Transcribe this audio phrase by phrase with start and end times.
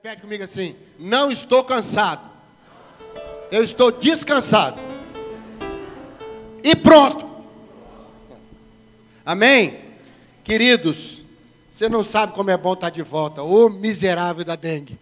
[0.00, 2.22] Repete comigo assim: não estou cansado.
[3.50, 4.80] Eu estou descansado.
[6.62, 7.28] E pronto.
[9.26, 9.80] Amém?
[10.44, 11.20] Queridos,
[11.72, 13.42] você não sabe como é bom estar de volta.
[13.42, 14.96] Ô miserável da dengue.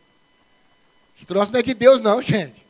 [1.15, 2.65] Esse troço não é de Deus, não, gente.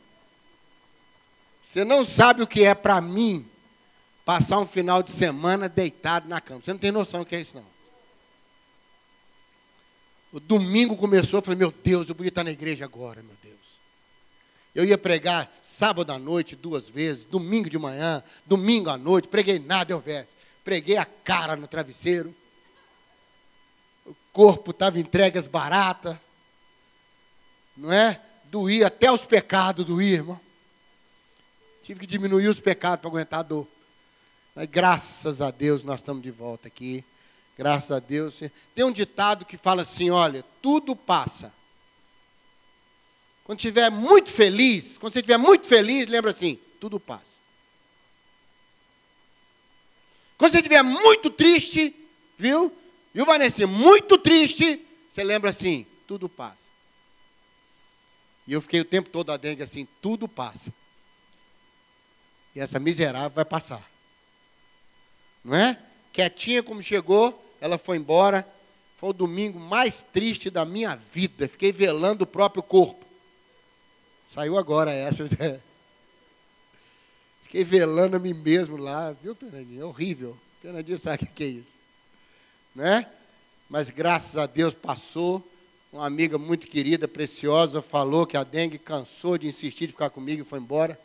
[1.63, 3.45] Você não sabe o que é para mim
[4.25, 6.59] passar um final de semana deitado na cama.
[6.59, 7.76] Você não tem noção do que é isso, não.
[10.31, 13.57] O domingo começou, eu falei, meu Deus, eu podia estar na igreja agora, meu Deus.
[14.75, 19.59] Eu ia pregar sábado à noite duas vezes, domingo de manhã, domingo à noite, preguei
[19.59, 20.33] nada, eu verso.
[20.63, 22.35] Preguei a cara no travesseiro.
[24.05, 26.17] O corpo estava entregue às baratas.
[27.75, 28.19] Não é?
[28.45, 30.39] Doía até os pecados, doía, irmão.
[31.83, 33.67] Tive que diminuir os pecados para aguentar a dor.
[34.53, 37.03] Mas graças a Deus nós estamos de volta aqui.
[37.57, 38.39] Graças a Deus.
[38.75, 41.51] Tem um ditado que fala assim: olha, tudo passa.
[43.43, 47.37] Quando estiver muito feliz, quando você estiver muito feliz, lembra assim: tudo passa.
[50.37, 51.95] Quando você estiver muito triste,
[52.37, 52.71] viu?
[53.13, 53.65] Viu, Vanessa?
[53.65, 56.67] Muito triste, você lembra assim: tudo passa.
[58.45, 60.71] E eu fiquei o tempo todo a dengue assim: tudo passa.
[62.55, 63.83] E essa miserável vai passar.
[65.43, 65.79] Não é?
[66.13, 68.47] Quietinha como chegou, ela foi embora.
[68.97, 71.47] Foi o domingo mais triste da minha vida.
[71.47, 73.05] Fiquei velando o próprio corpo.
[74.33, 75.27] Saiu agora essa.
[77.43, 79.81] Fiquei velando a mim mesmo lá, viu, Fernandinho?
[79.81, 80.37] É horrível.
[80.61, 81.73] Fernandinho sabe o que é isso.
[82.75, 83.07] Né?
[83.69, 85.47] Mas graças a Deus passou.
[85.93, 90.41] Uma amiga muito querida, preciosa, falou que a dengue cansou de insistir de ficar comigo
[90.41, 90.99] e foi embora.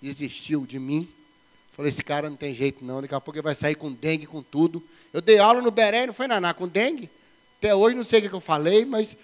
[0.00, 1.06] Desistiu de mim.
[1.78, 4.26] Falei, esse cara não tem jeito não, daqui a pouco ele vai sair com dengue,
[4.26, 4.82] com tudo.
[5.12, 7.08] Eu dei aula no Beré, não foi naná, com dengue.
[7.58, 9.16] Até hoje não sei o que eu falei, mas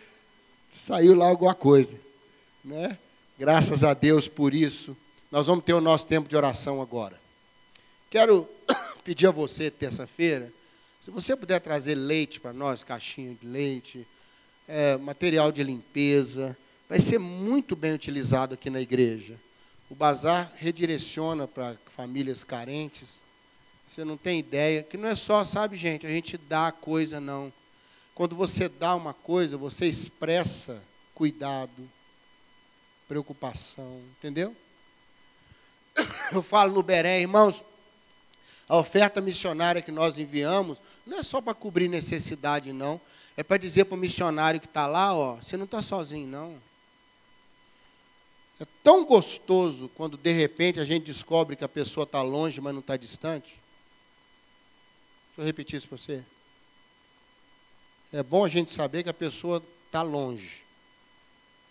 [0.70, 1.96] saiu lá alguma coisa.
[2.64, 2.96] Né?
[3.36, 4.96] Graças a Deus por isso.
[5.32, 7.20] Nós vamos ter o nosso tempo de oração agora.
[8.08, 8.48] Quero
[9.02, 10.48] pedir a você, terça-feira,
[11.02, 14.06] se você puder trazer leite para nós, caixinha de leite,
[14.68, 16.56] é, material de limpeza,
[16.88, 19.34] vai ser muito bem utilizado aqui na igreja.
[19.94, 23.20] O bazar redireciona para famílias carentes.
[23.88, 24.82] Você não tem ideia.
[24.82, 27.52] Que não é só, sabe, gente, a gente dá coisa, não.
[28.12, 30.82] Quando você dá uma coisa, você expressa
[31.14, 31.88] cuidado,
[33.06, 34.52] preocupação, entendeu?
[36.32, 37.62] Eu falo no Beré, irmãos,
[38.68, 43.00] a oferta missionária que nós enviamos não é só para cobrir necessidade, não.
[43.36, 46.58] É para dizer para o missionário que está lá, ó, você não está sozinho, não.
[48.60, 52.72] É tão gostoso quando de repente a gente descobre que a pessoa está longe, mas
[52.72, 53.58] não está distante.
[55.28, 56.22] Deixa eu repetir isso para você.
[58.12, 60.62] É bom a gente saber que a pessoa está longe,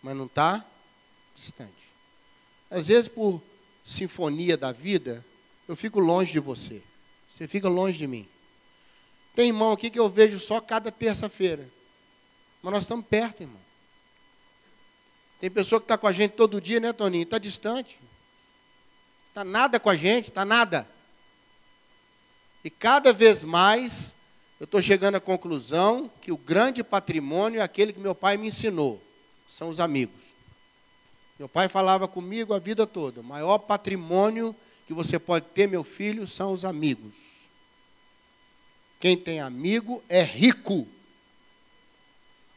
[0.02, 0.66] mas não está
[1.36, 1.72] distante.
[2.70, 3.42] Às vezes, por
[3.86, 5.24] sinfonia da vida,
[5.68, 6.82] eu fico longe de você.
[7.34, 8.28] Você fica longe de mim.
[9.36, 11.68] Tem irmão aqui que eu vejo só cada terça-feira.
[12.62, 13.60] Mas nós estamos perto, irmão.
[15.44, 17.24] Tem pessoa que está com a gente todo dia, né, Toninho?
[17.24, 18.00] Está distante.
[19.28, 20.88] Está nada com a gente, está nada.
[22.64, 24.16] E cada vez mais
[24.58, 28.48] eu estou chegando à conclusão que o grande patrimônio é aquele que meu pai me
[28.48, 29.04] ensinou.
[29.50, 30.16] São os amigos.
[31.38, 33.20] Meu pai falava comigo a vida toda.
[33.20, 34.56] O maior patrimônio
[34.88, 37.14] que você pode ter, meu filho, são os amigos.
[38.98, 40.88] Quem tem amigo é rico.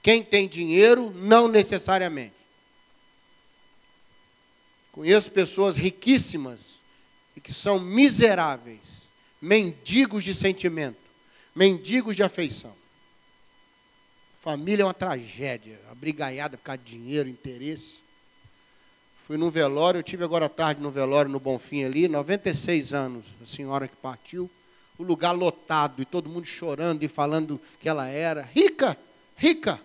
[0.04, 2.35] Quem tem dinheiro, não necessariamente.
[4.96, 6.80] Conheço pessoas riquíssimas
[7.36, 9.10] e que são miseráveis,
[9.42, 10.96] mendigos de sentimento,
[11.54, 12.72] mendigos de afeição.
[14.40, 17.98] Família é uma tragédia, uma brigaiada por causa de dinheiro, interesse.
[19.26, 23.26] Fui no velório, eu tive agora à tarde no velório no Bonfim ali, 96 anos,
[23.42, 24.50] a senhora que partiu,
[24.96, 28.96] o lugar lotado e todo mundo chorando e falando que ela era rica,
[29.36, 29.78] rica.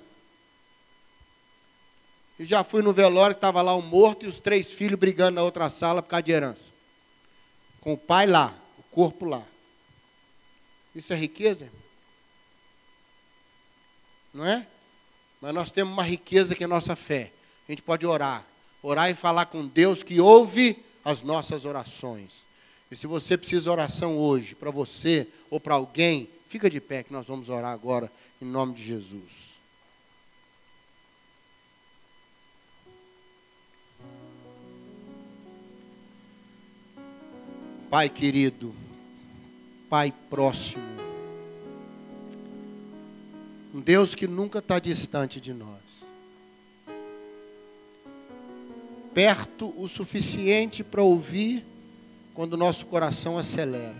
[2.42, 5.44] E já fui no velório, estava lá o morto e os três filhos brigando na
[5.44, 6.64] outra sala por causa de herança.
[7.80, 9.44] Com o pai lá, o corpo lá.
[10.96, 11.70] Isso é riqueza?
[14.34, 14.66] Não é?
[15.40, 17.32] Mas nós temos uma riqueza que é nossa fé.
[17.70, 18.44] A gente pode orar.
[18.82, 22.32] Orar e falar com Deus que ouve as nossas orações.
[22.90, 27.14] E se você precisa oração hoje, para você ou para alguém, fica de pé que
[27.14, 28.12] nós vamos orar agora,
[28.42, 29.51] em nome de Jesus.
[37.92, 38.74] Pai querido,
[39.88, 40.82] Pai próximo,
[43.72, 45.92] um Deus que nunca está distante de nós.
[49.14, 51.64] perto o suficiente para ouvir
[52.34, 53.96] quando o nosso coração acelera.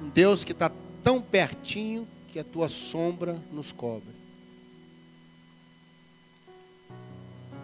[0.00, 0.70] Um Deus que está
[1.02, 4.14] tão pertinho que a tua sombra nos cobre.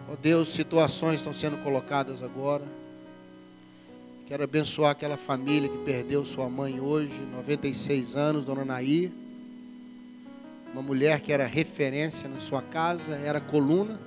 [0.09, 2.63] Ó oh Deus, situações estão sendo colocadas agora.
[4.27, 9.11] Quero abençoar aquela família que perdeu sua mãe hoje, 96 anos, dona Nair.
[10.73, 13.99] Uma mulher que era referência na sua casa, era coluna.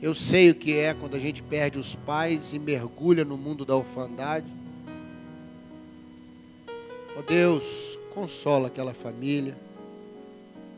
[0.00, 3.64] Eu sei o que é quando a gente perde os pais e mergulha no mundo
[3.64, 4.46] da orfandade.
[7.16, 9.65] Ó oh Deus, consola aquela família.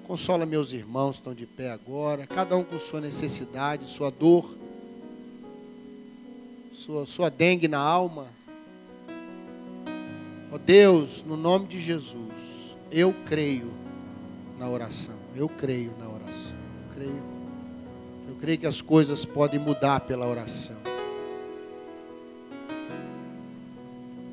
[0.08, 4.49] Consola meus irmãos que estão de pé agora, cada um com sua necessidade, sua dor,
[6.72, 8.26] sua, sua dengue na alma.
[10.50, 12.32] Ó oh Deus, no nome de Jesus,
[12.90, 13.70] eu creio
[14.58, 15.14] na oração.
[15.37, 16.56] Eu creio na oração.
[16.56, 17.22] Eu creio.
[18.31, 20.76] Eu creio que as coisas podem mudar pela oração.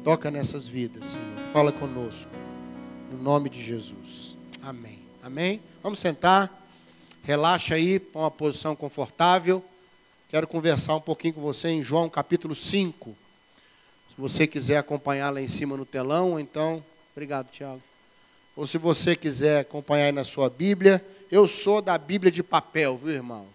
[0.06, 1.51] Toca nessas vidas, Senhor.
[1.51, 2.31] Fala conosco.
[3.12, 4.38] No nome de Jesus.
[4.63, 5.05] Amém.
[5.25, 5.60] Amém?
[5.81, 6.56] Vamos sentar.
[7.24, 9.66] Relaxa aí, põe uma posição confortável.
[10.30, 13.18] Quero conversar um pouquinho com você em João capítulo 5.
[14.10, 17.81] Se você quiser acompanhar lá em cima no telão, então, obrigado, Tiago.
[18.56, 22.95] Ou se você quiser acompanhar aí na sua Bíblia, eu sou da Bíblia de papel,
[22.95, 23.48] viu, irmãos?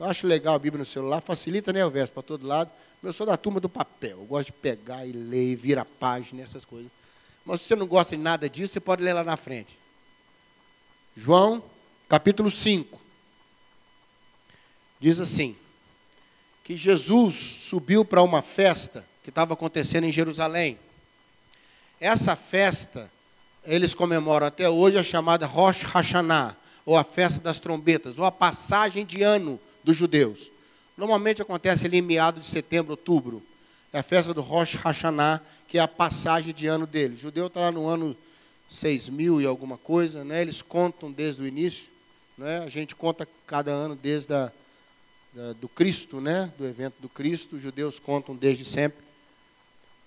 [0.00, 2.72] Eu acho legal a Bíblia no celular, facilita, né, verso para todo lado.
[3.00, 4.18] Mas eu sou da turma do papel.
[4.18, 6.90] Eu gosto de pegar e ler, virar página, essas coisas.
[7.46, 9.77] Mas se você não gosta de nada disso, você pode ler lá na frente.
[11.20, 11.60] João,
[12.08, 12.96] capítulo 5.
[15.00, 15.56] Diz assim:
[16.62, 20.78] que Jesus subiu para uma festa que estava acontecendo em Jerusalém.
[22.00, 23.10] Essa festa,
[23.64, 26.56] eles comemoram até hoje a chamada Rosh Hashanah,
[26.86, 30.52] ou a festa das trombetas, ou a passagem de ano dos judeus.
[30.96, 33.42] Normalmente acontece ali em meados de setembro, outubro.
[33.92, 37.16] É a festa do Rosh Hashanah, que é a passagem de ano dele.
[37.16, 38.16] O judeu está lá no ano
[38.68, 40.42] seis mil e alguma coisa, né?
[40.42, 41.86] Eles contam desde o início,
[42.36, 42.58] né?
[42.58, 44.52] A gente conta cada ano desde a,
[45.32, 46.52] da, do Cristo, né?
[46.58, 49.02] Do evento do Cristo, os judeus contam desde sempre.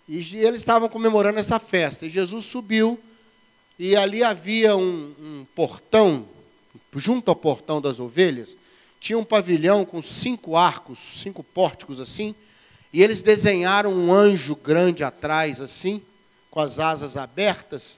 [0.08, 2.06] E eles estavam comemorando essa festa.
[2.06, 3.00] E Jesus subiu
[3.80, 6.28] e ali havia um, um portão,
[6.96, 8.56] junto ao portão das ovelhas,
[9.00, 12.36] tinha um pavilhão com cinco arcos, cinco pórticos assim,
[12.94, 16.00] e eles desenharam um anjo grande atrás assim,
[16.52, 17.98] com as asas abertas,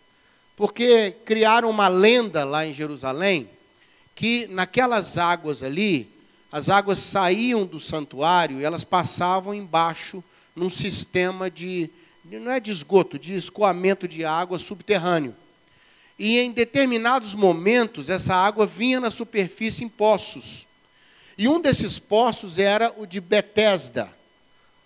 [0.55, 3.49] porque criaram uma lenda lá em Jerusalém
[4.15, 6.07] que naquelas águas ali,
[6.51, 10.23] as águas saíam do santuário e elas passavam embaixo
[10.55, 11.89] num sistema de
[12.23, 15.35] não é de esgoto, de escoamento de água subterrâneo.
[16.17, 20.65] E em determinados momentos essa água vinha na superfície em poços.
[21.37, 24.07] E um desses poços era o de Betesda,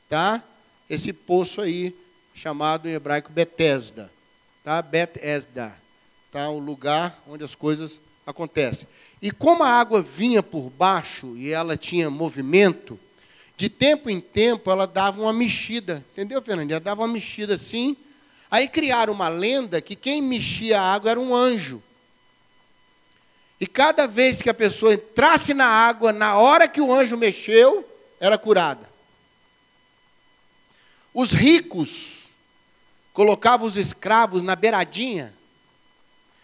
[0.09, 0.41] tá?
[0.89, 1.93] Esse poço aí
[2.33, 4.09] chamado em hebraico Betesda
[4.67, 4.81] tá?
[4.81, 5.73] Bet Esda,
[6.29, 6.49] tá?
[6.49, 8.85] O lugar onde as coisas acontecem.
[9.21, 12.99] E como a água vinha por baixo e ela tinha movimento,
[13.55, 16.69] de tempo em tempo ela dava uma mexida, entendeu, Fernando?
[16.69, 17.95] Ela dava uma mexida assim.
[18.51, 21.81] Aí criaram uma lenda que quem mexia a água era um anjo.
[23.61, 27.89] E cada vez que a pessoa entrasse na água, na hora que o anjo mexeu,
[28.19, 28.89] era curada.
[31.13, 32.26] Os ricos
[33.18, 35.33] colocava os escravos na beiradinha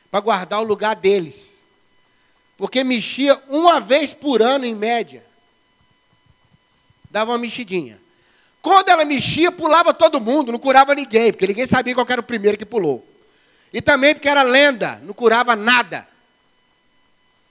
[0.09, 1.41] para guardar o lugar deles.
[2.57, 5.23] Porque mexia uma vez por ano, em média.
[7.11, 8.01] Dava uma mexidinha.
[8.59, 12.23] Quando ela mexia, pulava todo mundo, não curava ninguém, porque ninguém sabia qual era o
[12.23, 13.07] primeiro que pulou.
[13.71, 16.07] E também porque era lenda, não curava nada.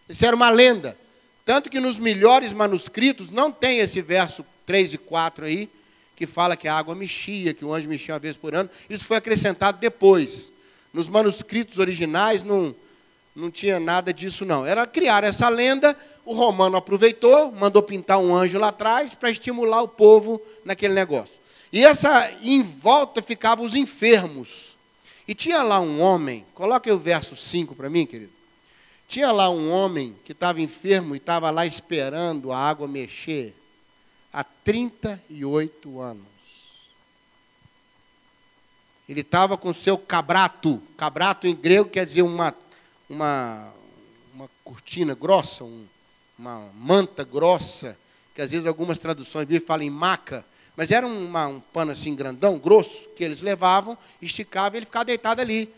[0.08, 0.98] Isso era uma lenda.
[1.46, 5.70] Tanto que nos melhores manuscritos não tem esse verso 3 e 4 aí,
[6.22, 8.70] que fala que a água mexia, que o anjo mexia uma vez por ano.
[8.88, 10.52] Isso foi acrescentado depois.
[10.94, 12.72] Nos manuscritos originais não,
[13.34, 14.64] não tinha nada disso, não.
[14.64, 19.82] Era criar essa lenda, o romano aproveitou, mandou pintar um anjo lá atrás para estimular
[19.82, 21.34] o povo naquele negócio.
[21.72, 24.76] E essa em volta ficavam os enfermos.
[25.26, 28.30] E tinha lá um homem, coloque o verso 5 para mim, querido.
[29.08, 33.52] Tinha lá um homem que estava enfermo e estava lá esperando a água mexer
[34.32, 36.32] há 38 anos.
[39.08, 40.80] Ele estava com seu cabrato.
[40.96, 42.54] Cabrato em grego quer dizer uma,
[43.10, 43.72] uma,
[44.32, 45.86] uma cortina grossa, um,
[46.38, 47.98] uma manta grossa,
[48.34, 52.14] que às vezes algumas traduções bíblicas falam em maca, mas era uma, um pano assim
[52.14, 55.72] grandão, grosso, que eles levavam, esticavam e ele ficava deitado ali.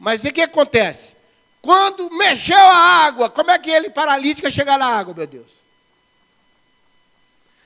[0.00, 1.14] Mas o que acontece?
[1.62, 5.63] Quando mexeu a água, como é que ele paralítico chega na água, meu Deus?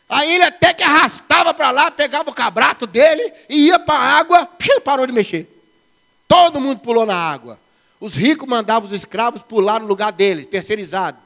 [0.09, 4.19] Aí ele até que arrastava para lá, pegava o cabrato dele e ia para a
[4.19, 4.49] água,
[4.83, 5.47] parou de mexer.
[6.27, 7.61] Todo mundo pulou na água.
[8.01, 11.19] Os ricos mandavam os escravos pular no lugar deles, terceirizado.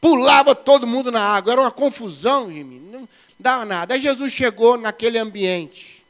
[0.00, 3.08] Pulava todo mundo na água, era uma confusão, Jimmy, não
[3.38, 3.94] dava nada.
[3.94, 6.04] Aí Jesus chegou naquele ambiente,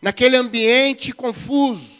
[0.00, 1.96] naquele ambiente confuso,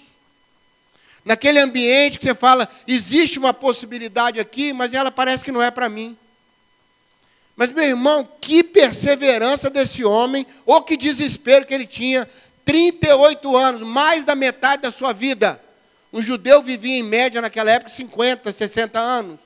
[1.25, 5.71] naquele ambiente que você fala, existe uma possibilidade aqui, mas ela parece que não é
[5.71, 6.16] para mim.
[7.58, 12.30] Mas, meu irmão, que perseverança desse homem, ou que desespero que ele tinha.
[12.64, 15.60] 38 anos, mais da metade da sua vida.
[16.12, 19.40] Um judeu vivia em média naquela época 50, 60 anos.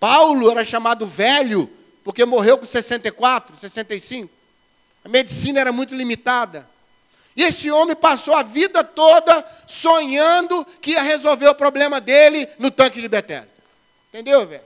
[0.00, 1.70] Paulo era chamado velho,
[2.02, 4.32] porque morreu com 64, 65.
[5.04, 6.66] A medicina era muito limitada.
[7.36, 12.70] E esse homem passou a vida toda sonhando que ia resolver o problema dele no
[12.70, 13.50] tanque de Betesda.
[14.08, 14.64] Entendeu, velho?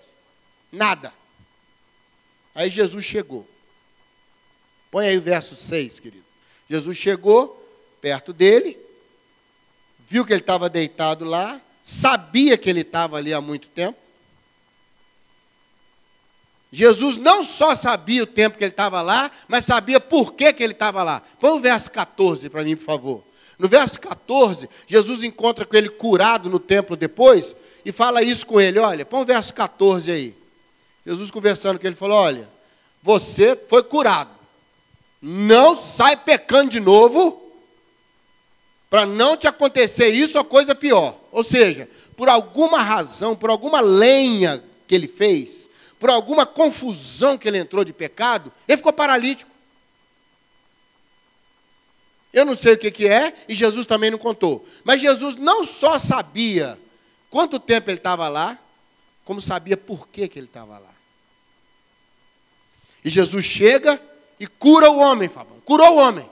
[0.70, 1.21] Nada.
[2.54, 3.46] Aí Jesus chegou.
[4.90, 6.24] Põe aí o verso 6, querido.
[6.68, 7.58] Jesus chegou
[8.00, 8.78] perto dele,
[10.08, 13.98] viu que ele estava deitado lá, sabia que ele estava ali há muito tempo.
[16.70, 20.62] Jesus não só sabia o tempo que ele estava lá, mas sabia por que, que
[20.62, 21.22] ele estava lá.
[21.38, 23.24] Põe o verso 14 para mim, por favor.
[23.58, 27.54] No verso 14, Jesus encontra com ele curado no templo depois
[27.84, 28.78] e fala isso com ele.
[28.78, 30.41] Olha, põe o verso 14 aí.
[31.04, 32.48] Jesus conversando com ele falou: Olha,
[33.02, 34.30] você foi curado.
[35.20, 37.42] Não sai pecando de novo,
[38.90, 41.16] para não te acontecer isso ou coisa pior.
[41.30, 45.68] Ou seja, por alguma razão, por alguma lenha que ele fez,
[45.98, 49.50] por alguma confusão que ele entrou de pecado, ele ficou paralítico.
[52.32, 54.66] Eu não sei o que, que é, e Jesus também não contou.
[54.84, 56.78] Mas Jesus não só sabia
[57.30, 58.58] quanto tempo ele estava lá,
[59.24, 60.91] como sabia por que, que ele estava lá.
[63.04, 64.00] E Jesus chega
[64.38, 65.60] e cura o homem, Fabão.
[65.60, 66.28] Curou o homem.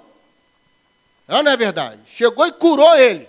[1.26, 2.00] Não, não é verdade?
[2.06, 3.28] Chegou e curou ele.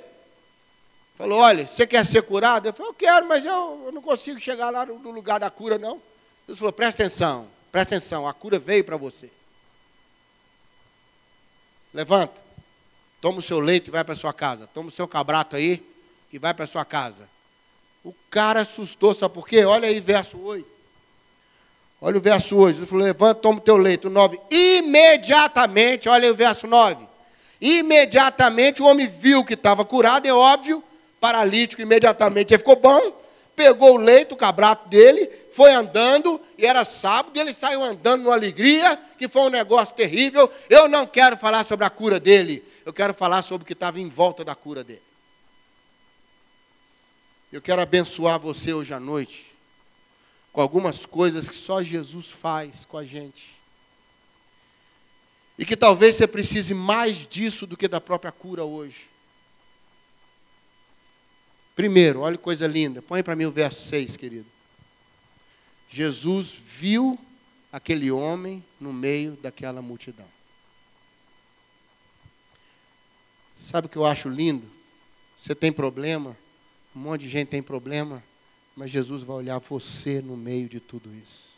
[1.17, 2.67] Falou: olha, você quer ser curado?
[2.67, 5.51] Eu falei, eu quero, mas eu, eu não consigo chegar lá no, no lugar da
[5.51, 6.01] cura, não.
[6.47, 9.29] Deus falou: presta atenção, presta atenção, a cura veio para você.
[11.93, 12.33] Levanta,
[13.19, 14.67] toma o seu leite e vai para sua casa.
[14.73, 15.85] Toma o seu cabrato aí
[16.33, 17.29] e vai para sua casa.
[18.03, 19.63] O cara assustou, sabe por quê?
[19.63, 20.70] Olha aí, verso 8.
[22.01, 22.79] Olha o verso 8.
[22.79, 24.07] Ele falou: levanta, toma o teu leite.
[24.07, 24.39] O 9.
[24.49, 27.11] Imediatamente, olha o verso 9.
[27.61, 30.83] Imediatamente o homem viu que estava curado, é óbvio,
[31.19, 32.99] paralítico, imediatamente ele ficou bom,
[33.55, 38.23] pegou o leite, o cabrato dele, foi andando, e era sábado, e ele saiu andando
[38.23, 40.51] numa alegria, que foi um negócio terrível.
[40.67, 43.99] Eu não quero falar sobre a cura dele, eu quero falar sobre o que estava
[43.99, 45.03] em volta da cura dele.
[47.53, 49.50] Eu quero abençoar você hoje à noite,
[50.51, 53.59] com algumas coisas que só Jesus faz com a gente.
[55.57, 59.09] E que talvez você precise mais disso do que da própria cura hoje.
[61.75, 63.01] Primeiro, olha que coisa linda.
[63.01, 64.45] Põe para mim o verso 6, querido.
[65.89, 67.17] Jesus viu
[67.71, 70.27] aquele homem no meio daquela multidão.
[73.57, 74.67] Sabe o que eu acho lindo?
[75.37, 76.35] Você tem problema,
[76.95, 78.23] um monte de gente tem problema,
[78.75, 81.49] mas Jesus vai olhar você no meio de tudo isso.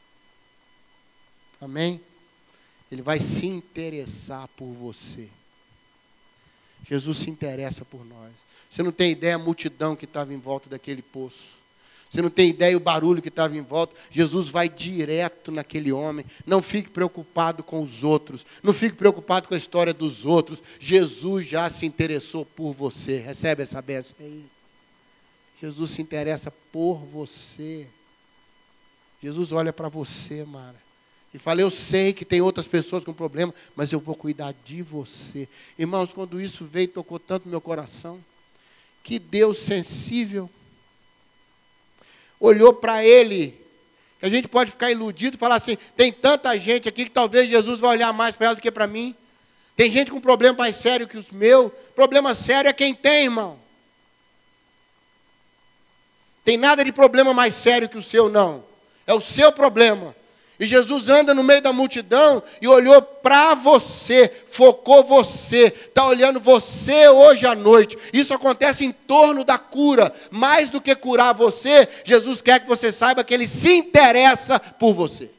[1.61, 2.01] Amém?
[2.91, 5.27] Ele vai se interessar por você.
[6.87, 8.31] Jesus se interessa por nós.
[8.69, 11.63] Você não tem ideia a multidão que estava em volta daquele poço.
[12.09, 13.95] Você não tem ideia o barulho que estava em volta.
[14.11, 16.23] Jesus vai direto naquele homem.
[16.45, 18.45] Não fique preocupado com os outros.
[18.61, 20.61] Não fique preocupado com a história dos outros.
[20.79, 23.17] Jesus já se interessou por você.
[23.17, 24.45] Recebe essa bênção aí.
[25.63, 27.87] Jesus se interessa por você.
[29.21, 30.75] Jesus olha para você, Mara.
[31.33, 34.81] E fala: Eu sei que tem outras pessoas com problema, mas eu vou cuidar de
[34.81, 35.47] você.
[35.79, 38.19] Irmãos, quando isso veio, tocou tanto meu coração.
[39.05, 40.49] Que Deus sensível
[42.41, 43.57] olhou para ele.
[44.21, 47.79] A gente pode ficar iludido e falar assim: tem tanta gente aqui que talvez Jesus
[47.79, 49.15] vai olhar mais para ela do que para mim.
[49.77, 51.71] Tem gente com problema mais sério que os meus.
[51.95, 53.62] Problema sério é quem tem, irmão.
[56.43, 58.63] Tem nada de problema mais sério que o seu, não.
[59.07, 60.15] É o seu problema.
[60.59, 66.39] E Jesus anda no meio da multidão e olhou para você, focou você, está olhando
[66.39, 67.97] você hoje à noite.
[68.13, 70.13] Isso acontece em torno da cura.
[70.29, 74.93] Mais do que curar você, Jesus quer que você saiba que Ele se interessa por
[74.93, 75.29] você.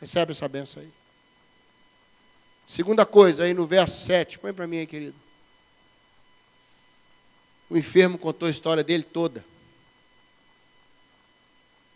[0.00, 0.88] Recebe essa benção aí.
[2.66, 5.29] Segunda coisa, aí no verso 7, põe para mim aí, querido.
[7.70, 9.44] O enfermo contou a história dele toda.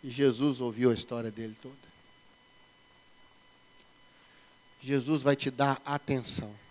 [0.01, 1.75] E Jesus ouviu a história dele toda.
[4.81, 6.64] Jesus vai te dar atenção.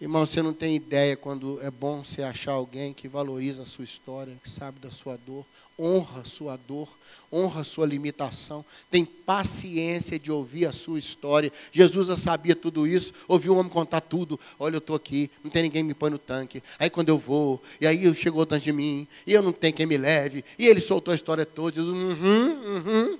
[0.00, 3.84] Irmão, você não tem ideia quando é bom você achar alguém que valoriza a sua
[3.84, 5.44] história, que sabe da sua dor,
[5.76, 6.88] honra a sua dor,
[7.32, 11.52] honra a sua limitação, tem paciência de ouvir a sua história.
[11.72, 14.38] Jesus já sabia tudo isso, ouviu o homem contar tudo.
[14.56, 16.62] Olha, eu estou aqui, não tem ninguém me põe no tanque.
[16.78, 19.84] Aí quando eu vou, e aí chegou diante de mim, e eu não tenho quem
[19.84, 20.44] me leve.
[20.56, 21.74] E ele soltou a história toda.
[21.74, 23.18] Jesus, uhum, uhum.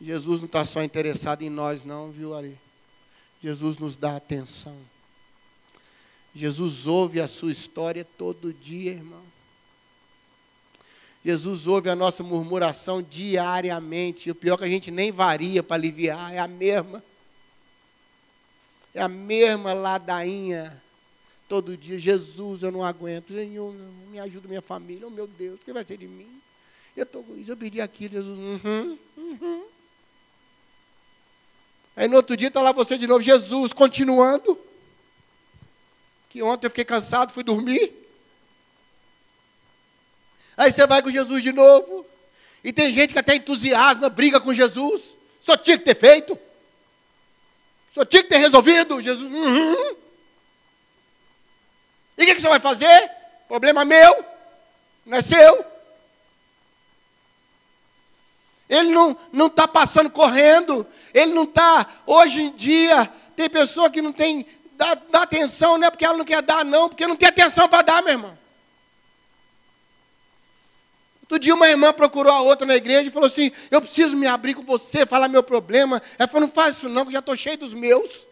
[0.00, 2.56] Jesus não está só interessado em nós, não, viu, Ari?
[3.42, 4.76] Jesus nos dá atenção.
[6.34, 9.22] Jesus ouve a sua história todo dia, irmão.
[11.24, 14.28] Jesus ouve a nossa murmuração diariamente.
[14.28, 17.02] E o pior é que a gente nem varia para aliviar, é a mesma.
[18.94, 20.80] É a mesma ladainha.
[21.48, 23.32] Todo dia, Jesus, eu não aguento.
[23.32, 23.74] Senhor,
[24.10, 25.06] me ajuda minha família.
[25.06, 26.40] Oh, meu Deus, o que vai ser de mim?
[26.96, 28.38] Eu, tô, eu pedi aquilo, Jesus.
[28.38, 29.64] Uhum, uhum.
[31.98, 34.56] Aí no outro dia está lá você de novo, Jesus, continuando.
[36.30, 37.92] Que ontem eu fiquei cansado, fui dormir.
[40.56, 42.06] Aí você vai com Jesus de novo.
[42.62, 45.16] E tem gente que até entusiasma, briga com Jesus.
[45.40, 46.38] Só tinha que ter feito.
[47.92, 49.02] Só tinha que ter resolvido.
[49.02, 49.34] Jesus.
[49.34, 49.96] Uhum.
[52.16, 53.10] E o que, que você vai fazer?
[53.48, 54.24] Problema meu,
[55.04, 55.64] não é seu.
[58.68, 60.86] Ele não está passando correndo.
[61.14, 61.86] Ele não está.
[62.06, 64.44] Hoje em dia, tem pessoa que não tem.
[64.76, 67.68] Dá, dá atenção, não é porque ela não quer dar, não, porque não tem atenção
[67.68, 68.38] para dar, meu irmão.
[71.22, 74.26] Outro dia uma irmã procurou a outra na igreja e falou assim: Eu preciso me
[74.26, 76.00] abrir com você, falar meu problema.
[76.18, 78.27] Ela falou: Não faz isso não, que já estou cheio dos meus.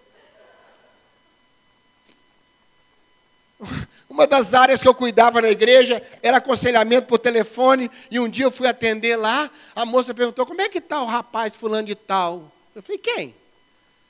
[4.17, 7.91] Uma das áreas que eu cuidava na igreja era aconselhamento por telefone.
[8.11, 9.51] E um dia eu fui atender lá.
[9.75, 12.51] A moça perguntou: Como é que está o rapaz fulano de tal?
[12.75, 13.35] Eu falei: Quem?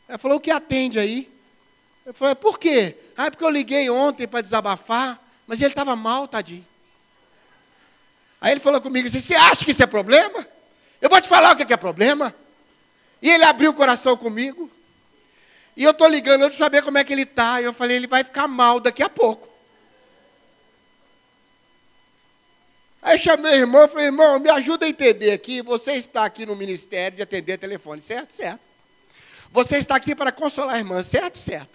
[0.08, 1.28] Ela falou: O que atende aí?
[2.06, 2.94] Eu falei: Por quê?
[3.16, 6.64] Ah, é porque eu liguei ontem para desabafar, mas ele estava mal, tadinho.
[8.40, 10.46] Aí ele falou comigo assim: Você acha que isso é problema?
[11.00, 12.32] Eu vou te falar o que é problema.
[13.20, 14.70] E ele abriu o coração comigo.
[15.76, 17.60] E eu estou ligando, eu de saber como é que ele está.
[17.60, 19.55] E eu falei: Ele vai ficar mal daqui a pouco.
[23.06, 25.62] Aí chamei o irmão e falei, irmão, me ajuda a entender aqui.
[25.62, 28.34] Você está aqui no ministério de atender telefone, certo?
[28.34, 28.58] Certo.
[29.52, 31.38] Você está aqui para consolar a irmã, certo?
[31.38, 31.70] Certo.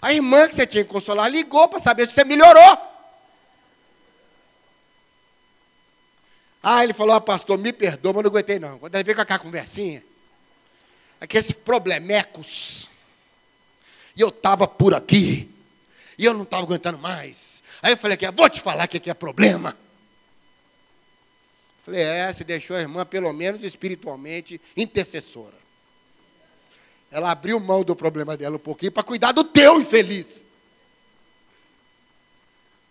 [0.00, 2.78] A irmã que você tinha que consolar ligou para saber se você melhorou.
[6.62, 8.78] Ah, ele falou, ah, pastor, me perdoa, mas não aguentei não.
[8.78, 10.00] Quando ele veio com aquela conversinha,
[11.20, 12.88] aqueles problemecos,
[14.14, 15.50] e eu estava por aqui,
[16.16, 17.64] e eu não estava aguentando mais.
[17.82, 19.76] Aí eu falei aqui, vou te falar que aqui é problema.
[21.86, 25.54] Falei, é, você deixou a irmã, pelo menos espiritualmente, intercessora.
[27.12, 30.44] Ela abriu mão do problema dela um pouquinho para cuidar do teu infeliz.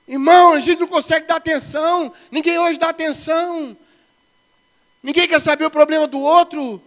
[0.07, 2.13] Irmão, a gente não consegue dar atenção.
[2.31, 3.75] Ninguém hoje dá atenção.
[5.03, 6.81] Ninguém quer saber o problema do outro.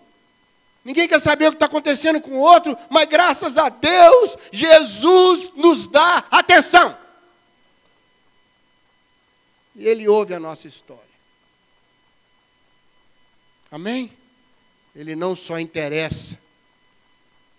[0.82, 2.74] Ninguém quer saber o que está acontecendo com o outro.
[2.88, 6.96] Mas graças a Deus, Jesus nos dá atenção.
[9.76, 11.07] E Ele ouve a nossa história.
[13.70, 14.12] Amém?
[14.94, 16.38] Ele não só interessa,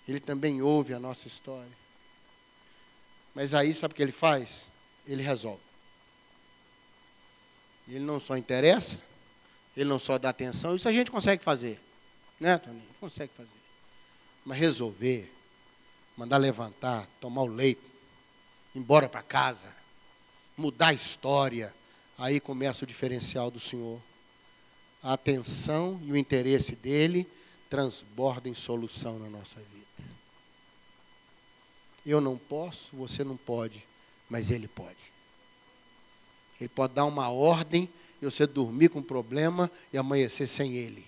[0.08, 1.72] ele também ouve a nossa história.
[3.36, 4.68] Mas aí, sabe o que ele faz?
[5.08, 5.62] Ele resolve.
[7.88, 9.00] Ele não só interessa,
[9.78, 11.80] ele não só dá atenção, isso a gente consegue fazer.
[12.40, 12.84] Né, Toninho?
[13.00, 13.50] Consegue fazer.
[14.46, 15.32] Mas resolver,
[16.18, 17.82] mandar levantar, tomar o leito,
[18.76, 19.68] ir embora para casa,
[20.58, 21.74] mudar a história,
[22.18, 24.02] aí começa o diferencial do Senhor
[25.02, 27.28] a atenção e o interesse dele
[27.70, 30.10] transbordam em solução na nossa vida.
[32.06, 33.86] Eu não posso, você não pode,
[34.30, 34.98] mas ele pode.
[36.60, 37.88] Ele pode dar uma ordem
[38.22, 41.08] e você dormir com problema e amanhecer sem ele.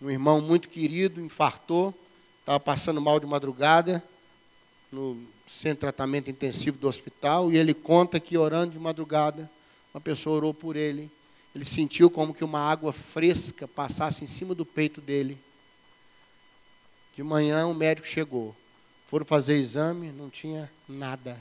[0.00, 1.94] Um irmão muito querido infartou,
[2.40, 4.04] estava passando mal de madrugada
[4.92, 9.50] no centro de tratamento intensivo do hospital e ele conta que orando de madrugada
[9.94, 11.08] uma pessoa orou por ele.
[11.54, 15.38] Ele sentiu como que uma água fresca passasse em cima do peito dele.
[17.14, 18.54] De manhã o médico chegou.
[19.08, 21.40] Foram fazer exame, não tinha nada.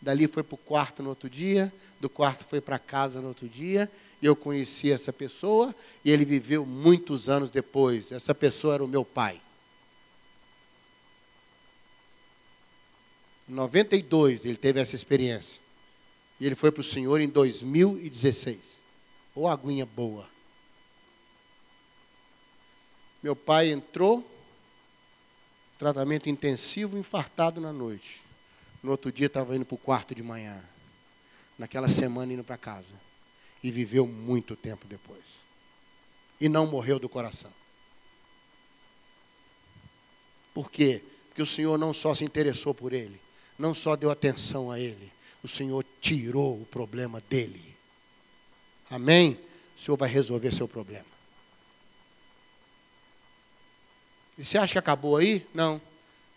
[0.00, 3.48] Dali foi para o quarto no outro dia, do quarto foi para casa no outro
[3.48, 3.88] dia.
[4.20, 5.72] Eu conheci essa pessoa
[6.04, 8.10] e ele viveu muitos anos depois.
[8.10, 9.40] Essa pessoa era o meu pai.
[13.48, 15.61] Em 92 ele teve essa experiência.
[16.40, 18.78] E ele foi para o Senhor em 2016.
[19.34, 20.28] Ou aguinha boa.
[23.22, 24.28] Meu pai entrou,
[25.78, 28.20] tratamento intensivo, infartado na noite.
[28.82, 30.62] No outro dia estava indo para o quarto de manhã.
[31.58, 32.94] Naquela semana indo para casa.
[33.62, 35.22] E viveu muito tempo depois.
[36.40, 37.52] E não morreu do coração.
[40.52, 41.02] Por quê?
[41.28, 43.18] Porque o Senhor não só se interessou por ele,
[43.58, 45.10] não só deu atenção a ele,
[45.42, 47.74] o Senhor tirou o problema dele.
[48.90, 49.38] Amém?
[49.76, 51.04] O Senhor vai resolver seu problema.
[54.38, 55.46] E você acha que acabou aí?
[55.54, 55.80] Não.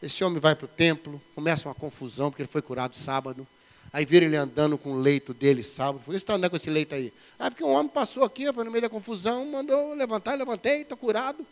[0.02, 3.48] Esse homem vai para o templo, começa uma confusão, porque ele foi curado sábado.
[3.94, 6.00] Aí vira ele andando com o leito dele sábado.
[6.00, 7.13] Por que você está andando com esse leito aí?
[7.39, 11.46] Ah, porque um homem passou aqui, no meio da confusão, mandou levantar, levantei, estou curado.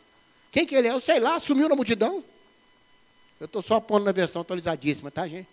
[0.52, 0.92] Quem que ele é?
[0.92, 2.24] Eu sei lá, sumiu na multidão.
[3.40, 5.48] Eu estou só pondo na versão atualizadíssima, tá, gente?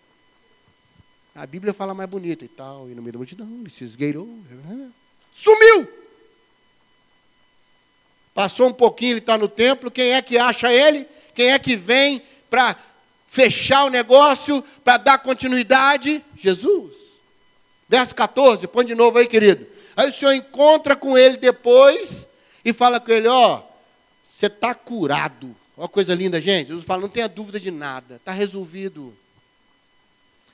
[1.35, 4.29] A Bíblia fala mais bonito e tal, e no meio da multidão, ele se esgueirou.
[5.33, 5.89] Sumiu!
[8.35, 9.91] Passou um pouquinho, ele está no templo.
[9.91, 11.07] Quem é que acha ele?
[11.35, 12.77] Quem é que vem para
[13.27, 16.25] fechar o negócio, para dar continuidade?
[16.37, 16.95] Jesus.
[17.89, 19.67] Verso 14, põe de novo aí, querido.
[19.97, 22.27] Aí o Senhor encontra com ele depois
[22.65, 23.63] e fala com ele: Ó,
[24.25, 25.55] você está curado.
[25.77, 26.69] Olha coisa linda, gente.
[26.69, 29.15] Jesus fala: Não tenha dúvida de nada, está resolvido.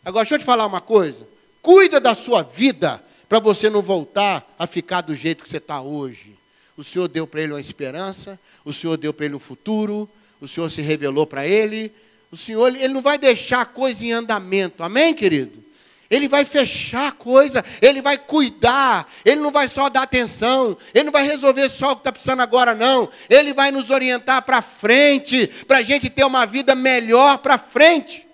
[0.07, 1.27] Agora, deixa eu te falar uma coisa.
[1.61, 5.81] Cuida da sua vida para você não voltar a ficar do jeito que você está
[5.81, 6.39] hoje.
[6.77, 10.09] O Senhor deu para ele uma esperança, o Senhor deu para ele um futuro,
[10.41, 11.91] o Senhor se revelou para ele.
[12.31, 15.65] O Senhor, ele não vai deixar a coisa em andamento, amém, querido?
[16.09, 21.05] Ele vai fechar a coisa, ele vai cuidar, ele não vai só dar atenção, ele
[21.05, 23.09] não vai resolver só o que está precisando agora, não.
[23.29, 28.26] Ele vai nos orientar para frente, para a gente ter uma vida melhor para frente.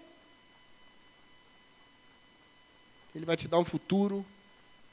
[3.14, 4.24] Ele vai te dar um futuro,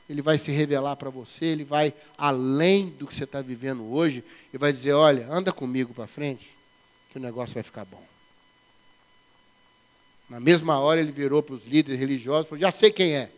[0.09, 4.23] ele vai se revelar para você, ele vai além do que você está vivendo hoje
[4.53, 6.49] e vai dizer: olha, anda comigo para frente,
[7.11, 8.03] que o negócio vai ficar bom.
[10.27, 13.31] Na mesma hora ele virou para os líderes religiosos e falou: já sei quem é,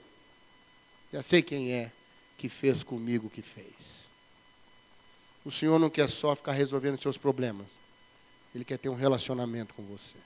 [1.11, 1.91] já sei quem é
[2.37, 4.01] que fez comigo o que fez.
[5.43, 7.77] O Senhor não quer só ficar resolvendo seus problemas,
[8.55, 10.17] Ele quer ter um relacionamento com você.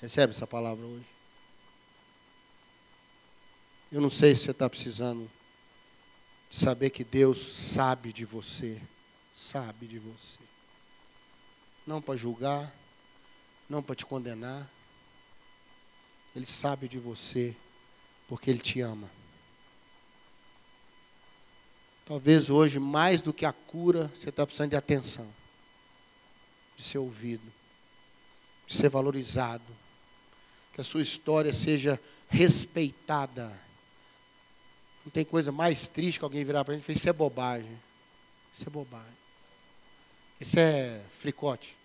[0.00, 1.13] Recebe essa palavra hoje?
[3.94, 5.30] Eu não sei se você está precisando
[6.50, 8.82] de saber que Deus sabe de você.
[9.32, 10.40] Sabe de você.
[11.86, 12.74] Não para julgar,
[13.70, 14.68] não para te condenar.
[16.34, 17.54] Ele sabe de você
[18.26, 19.08] porque Ele te ama.
[22.04, 25.32] Talvez hoje, mais do que a cura, você está precisando de atenção,
[26.76, 27.46] de ser ouvido,
[28.66, 29.62] de ser valorizado,
[30.72, 33.56] que a sua história seja respeitada
[35.04, 37.12] não tem coisa mais triste que alguém virar para a gente e falar, isso é
[37.12, 37.78] bobagem.
[38.54, 39.14] Isso é bobagem.
[40.40, 41.76] Isso é fricote.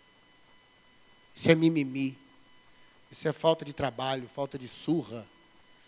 [1.36, 2.18] Isso é mimimi.
[3.12, 5.26] Isso é falta de trabalho, falta de surra.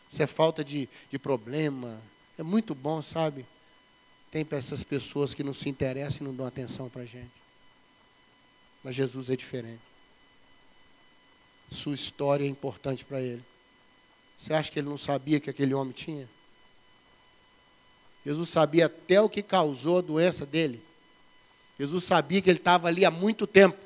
[0.09, 2.01] Isso é falta de, de problema.
[2.37, 3.45] É muito bom, sabe?
[4.29, 7.31] Tem para essas pessoas que não se interessam e não dão atenção para a gente.
[8.83, 9.81] Mas Jesus é diferente.
[11.71, 13.43] Sua história é importante para ele.
[14.37, 16.27] Você acha que ele não sabia que aquele homem tinha?
[18.25, 20.83] Jesus sabia até o que causou a doença dele.
[21.79, 23.77] Jesus sabia que ele estava ali há muito tempo.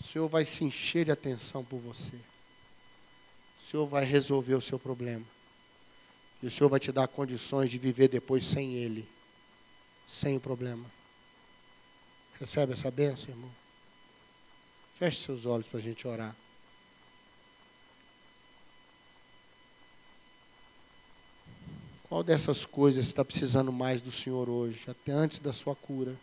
[0.00, 2.14] O Senhor vai se encher de atenção por você.
[2.14, 5.24] O Senhor vai resolver o seu problema.
[6.40, 9.06] E o Senhor vai te dar condições de viver depois sem Ele,
[10.06, 10.84] sem o problema.
[12.38, 13.50] Recebe essa bênção, irmão?
[14.96, 16.34] Feche seus olhos para a gente orar.
[22.08, 26.14] Qual dessas coisas está precisando mais do Senhor hoje, até antes da sua cura?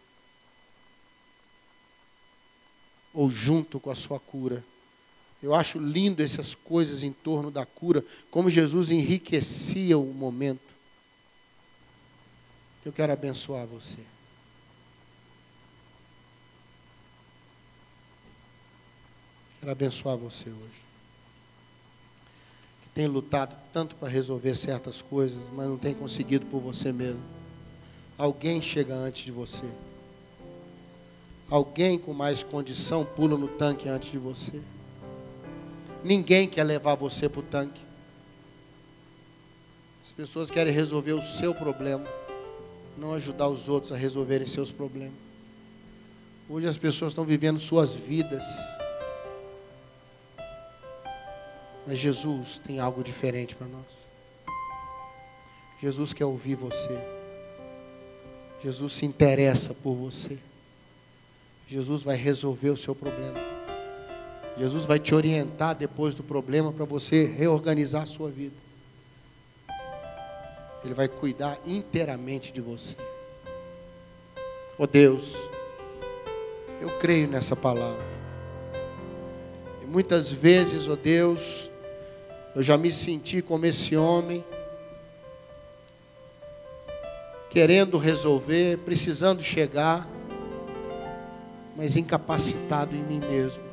[3.13, 4.63] Ou junto com a sua cura?
[5.41, 10.61] Eu acho lindo essas coisas em torno da cura, como Jesus enriquecia o momento.
[12.85, 13.99] Eu quero abençoar você.
[19.59, 20.92] Quero abençoar você hoje
[22.93, 27.21] tem lutado tanto para resolver certas coisas, mas não tem conseguido por você mesmo.
[28.17, 29.65] Alguém chega antes de você.
[31.49, 34.61] Alguém com mais condição pula no tanque antes de você.
[36.03, 37.81] Ninguém quer levar você para o tanque.
[40.03, 42.05] As pessoas querem resolver o seu problema,
[42.97, 45.13] não ajudar os outros a resolverem seus problemas.
[46.49, 48.43] Hoje as pessoas estão vivendo suas vidas
[51.85, 54.03] Mas Jesus tem algo diferente para nós.
[55.81, 56.97] Jesus quer ouvir você.
[58.63, 60.37] Jesus se interessa por você.
[61.67, 63.37] Jesus vai resolver o seu problema.
[64.57, 68.55] Jesus vai te orientar depois do problema para você reorganizar a sua vida.
[70.85, 72.95] Ele vai cuidar inteiramente de você.
[74.77, 75.37] Oh Deus,
[76.81, 78.03] eu creio nessa palavra.
[79.81, 81.69] E muitas vezes, oh Deus,
[82.55, 84.43] eu já me senti como esse homem,
[87.49, 90.07] querendo resolver, precisando chegar,
[91.75, 93.63] mas incapacitado em mim mesmo.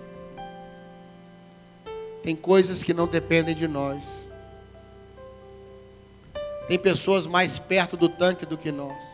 [2.23, 4.03] Tem coisas que não dependem de nós.
[6.69, 9.11] Tem pessoas mais perto do tanque do que nós.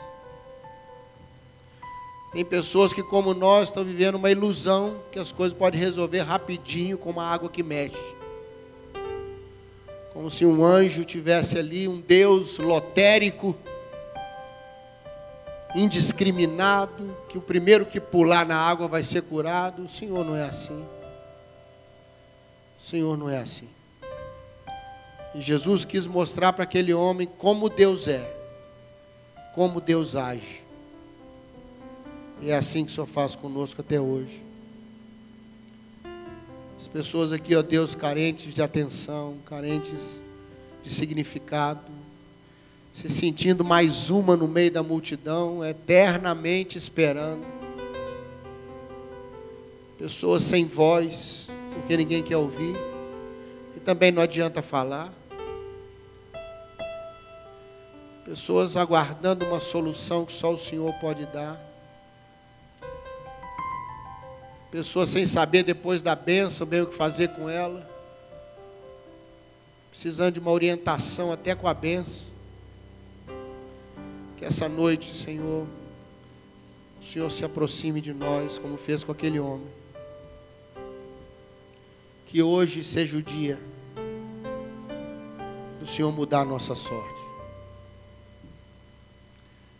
[2.33, 6.99] Tem pessoas que, como nós, estão vivendo uma ilusão que as coisas podem resolver rapidinho,
[6.99, 8.16] como a água que mexe.
[10.17, 13.55] Como se um anjo tivesse ali, um Deus lotérico,
[15.75, 19.83] indiscriminado, que o primeiro que pular na água vai ser curado.
[19.83, 20.83] O Senhor não é assim.
[22.79, 23.69] O Senhor não é assim.
[25.35, 28.27] E Jesus quis mostrar para aquele homem como Deus é,
[29.55, 30.63] como Deus age.
[32.41, 34.46] E é assim que o Senhor faz conosco até hoje.
[36.79, 40.21] As pessoas aqui, ó Deus, carentes de atenção, carentes
[40.85, 41.81] de significado,
[42.93, 47.45] se sentindo mais uma no meio da multidão, eternamente esperando.
[49.99, 52.77] Pessoas sem voz, porque ninguém quer ouvir,
[53.75, 55.11] e também não adianta falar.
[58.25, 61.59] Pessoas aguardando uma solução que só o Senhor pode dar.
[64.77, 67.91] Pessoas sem saber depois da bênção bem o que fazer com ela.
[69.91, 72.29] Precisando de uma orientação até com a bênção.
[74.37, 75.67] Que essa noite, Senhor,
[77.01, 79.67] o Senhor se aproxime de nós, como fez com aquele homem.
[82.27, 83.59] Que hoje seja o dia
[85.81, 87.23] do Senhor mudar a nossa sorte.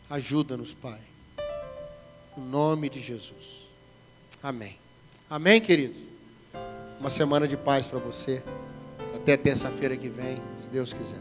[0.09, 1.01] Ajuda-nos, Pai.
[2.39, 3.67] Em nome de Jesus.
[4.43, 4.86] Amém.
[5.29, 5.99] Amém, queridos?
[7.01, 8.41] Uma semana de paz para você.
[9.13, 11.19] Até terça-feira que vem, se Deus quiser.